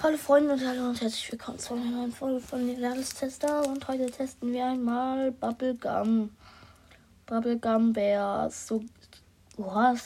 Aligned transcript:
Hallo 0.00 0.16
Freunde 0.16 0.52
und 0.52 0.64
hallo 0.64 0.90
und 0.90 1.00
herzlich 1.00 1.32
willkommen 1.32 1.58
zu 1.58 1.74
einer 1.74 1.90
neuen 1.90 2.12
Folge 2.12 2.38
von 2.38 2.64
den 2.64 3.04
Tester 3.04 3.66
und 3.66 3.88
heute 3.88 4.06
testen 4.06 4.52
wir 4.52 4.66
einmal 4.66 5.32
Bubblegum. 5.32 6.30
Bubblegum 7.26 7.92
Bears. 7.92 8.68
So, 8.68 8.84
oha, 9.56 9.96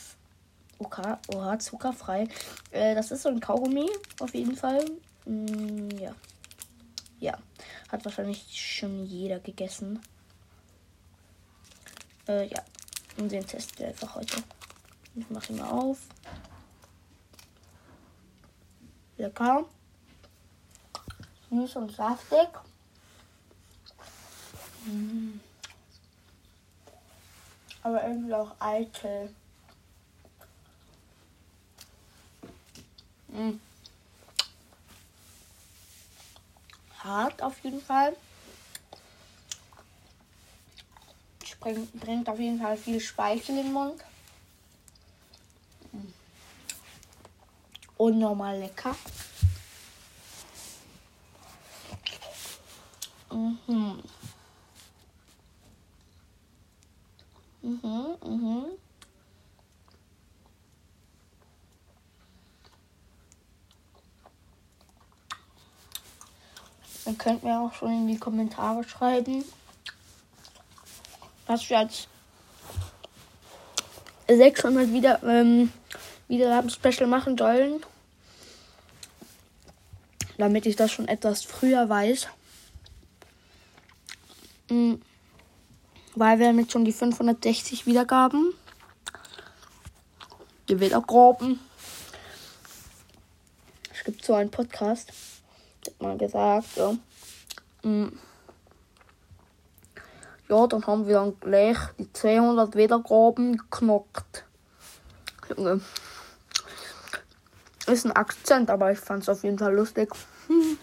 oha, 0.78 1.18
oha 1.34 1.58
zuckerfrei. 1.58 2.26
Äh, 2.70 2.94
das 2.94 3.10
ist 3.10 3.24
so 3.24 3.28
ein 3.28 3.38
Kaugummi, 3.38 3.86
auf 4.18 4.34
jeden 4.34 4.56
Fall. 4.56 4.82
Mm, 5.26 5.90
ja. 6.00 6.14
Ja. 7.20 7.36
Hat 7.90 8.02
wahrscheinlich 8.06 8.46
schon 8.58 9.04
jeder 9.04 9.40
gegessen. 9.40 10.00
Äh, 12.26 12.46
ja. 12.46 12.62
Und 13.18 13.30
den 13.30 13.46
testen 13.46 13.78
wir 13.80 13.88
einfach 13.88 14.14
heute. 14.14 14.42
Ich 15.16 15.28
mache 15.28 15.52
ihn 15.52 15.58
mal 15.58 15.68
auf. 15.68 15.98
Lecker. 19.18 19.66
Süß 21.52 21.76
und 21.76 21.94
saftig. 21.94 22.48
Mm. 24.86 25.38
Aber 27.82 28.02
irgendwie 28.04 28.32
auch 28.32 28.54
eitel. 28.58 29.34
Mm. 33.28 33.58
Hart 37.04 37.42
auf 37.42 37.58
jeden 37.62 37.82
Fall. 37.82 38.16
Bringt, 41.60 42.00
bringt 42.00 42.28
auf 42.28 42.38
jeden 42.38 42.60
Fall 42.60 42.76
viel 42.78 42.98
Speichel 42.98 43.58
in 43.58 43.64
den 43.64 43.72
Mund. 43.72 44.02
Unnormal 47.98 48.58
lecker. 48.58 48.96
Mhm. 53.32 54.02
Mhm, 57.62 58.16
mhm. 58.24 58.64
Dann 67.04 67.18
könnt 67.18 67.42
mir 67.42 67.60
auch 67.60 67.72
schon 67.74 67.92
in 67.92 68.06
die 68.08 68.18
Kommentare 68.18 68.84
schreiben, 68.84 69.44
was 71.46 71.68
wir 71.68 71.78
als 71.78 72.06
600 74.28 74.92
wieder 74.92 75.22
ähm, 75.22 75.72
Wiedergaben-Special 76.28 77.06
machen 77.06 77.36
sollen. 77.36 77.84
Damit 80.38 80.66
ich 80.66 80.76
das 80.76 80.90
schon 80.90 81.08
etwas 81.08 81.42
früher 81.44 81.88
weiß. 81.88 82.28
Mhm. 84.70 85.02
Weil 86.14 86.38
wir 86.38 86.48
haben 86.48 86.58
jetzt 86.58 86.72
schon 86.72 86.84
die 86.84 86.92
560 86.92 87.86
Wiedergaben. 87.86 88.54
Die 90.68 90.78
Wiedergaben. 90.78 91.58
Es 93.92 94.04
gibt 94.04 94.24
so 94.24 94.34
einen 94.34 94.50
Podcast. 94.50 95.12
Hat 95.86 96.00
mal 96.02 96.18
gesagt, 96.18 96.76
ja. 96.76 96.94
Mhm. 97.82 98.18
Ja, 100.48 100.66
dann 100.66 100.86
haben 100.86 101.06
wir 101.06 101.14
dann 101.14 101.40
gleich 101.40 101.78
die 101.98 102.12
200 102.12 102.76
Wiedergaben 102.76 103.56
geknackt. 103.56 104.44
Junge. 105.48 105.80
Ist 107.86 108.04
ein 108.04 108.12
Akzent, 108.12 108.70
aber 108.70 108.92
ich 108.92 108.98
fand 108.98 109.22
es 109.22 109.28
auf 109.28 109.42
jeden 109.44 109.58
Fall 109.58 109.74
lustig. 109.74 110.10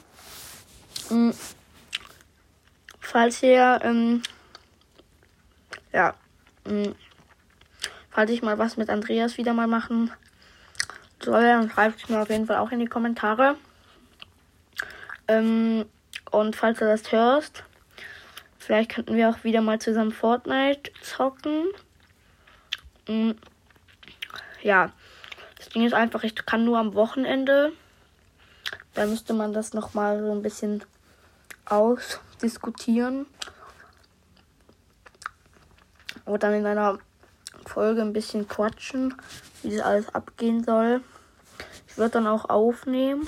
Mhm. 1.09 1.33
Falls 2.99 3.41
ihr, 3.41 3.79
ähm, 3.81 4.21
ja, 5.91 6.13
mh, 6.65 6.93
falls 8.09 8.31
ich 8.31 8.41
mal 8.41 8.57
was 8.57 8.77
mit 8.77 8.89
Andreas 8.89 9.37
wieder 9.37 9.53
mal 9.53 9.67
machen 9.67 10.11
soll, 11.23 11.43
dann 11.43 11.69
schreibt 11.69 12.03
es 12.03 12.09
mir 12.09 12.21
auf 12.21 12.29
jeden 12.29 12.45
Fall 12.45 12.57
auch 12.57 12.71
in 12.71 12.79
die 12.79 12.87
Kommentare. 12.87 13.55
Ähm, 15.27 15.85
und 16.31 16.55
falls 16.55 16.79
du 16.79 16.85
das 16.85 17.11
hörst, 17.11 17.63
vielleicht 18.57 18.91
könnten 18.91 19.15
wir 19.15 19.29
auch 19.29 19.43
wieder 19.43 19.61
mal 19.61 19.79
zusammen 19.79 20.11
Fortnite 20.11 20.91
zocken. 21.01 21.65
Mhm. 23.07 23.35
Ja, 24.61 24.91
das 25.57 25.69
Ding 25.69 25.85
ist 25.85 25.93
einfach, 25.93 26.23
ich 26.23 26.35
kann 26.35 26.65
nur 26.65 26.77
am 26.77 26.93
Wochenende. 26.93 27.71
Da 28.93 29.05
müsste 29.05 29.33
man 29.33 29.53
das 29.53 29.73
nochmal 29.73 30.21
so 30.21 30.31
ein 30.31 30.41
bisschen 30.41 30.83
ausdiskutieren. 31.65 33.25
Und 36.29 36.43
dann 36.43 36.53
in 36.53 36.67
einer 36.67 36.99
Folge 37.65 38.01
ein 38.01 38.13
bisschen 38.13 38.47
quatschen, 38.47 39.19
wie 39.63 39.75
das 39.75 39.83
alles 39.83 40.13
abgehen 40.13 40.63
soll. 40.63 41.01
Ich 41.87 41.97
würde 41.97 42.11
dann 42.11 42.27
auch 42.27 42.47
aufnehmen. 42.47 43.27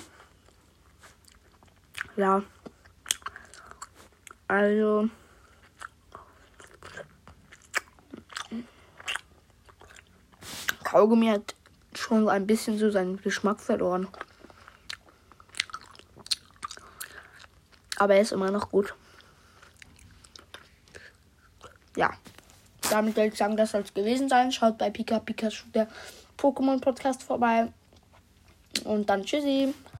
Ja. 2.15 2.43
Also. 4.47 5.09
Kaugummi 10.83 11.29
hat 11.29 11.55
schon 11.95 12.29
ein 12.29 12.45
bisschen 12.45 12.77
so 12.77 12.91
seinen 12.91 13.19
Geschmack 13.19 13.61
verloren. 13.61 14.07
Aber 17.97 18.13
er 18.13 18.21
ist 18.21 18.31
immer 18.31 18.51
noch 18.51 18.69
gut. 18.69 18.93
Ja. 21.95 22.11
Damit 22.91 23.15
würde 23.15 23.29
ich 23.29 23.35
sagen, 23.35 23.55
das 23.55 23.71
soll 23.71 23.81
es 23.81 23.93
gewesen 23.93 24.27
sein. 24.27 24.51
Schaut 24.51 24.77
bei 24.77 24.89
Pika 24.89 25.19
Pikachu 25.19 25.65
der 25.73 25.87
Pokémon 26.37 26.81
Podcast 26.81 27.23
vorbei. 27.23 27.67
Und 28.83 29.09
dann 29.09 29.23
tschüssi. 29.23 29.73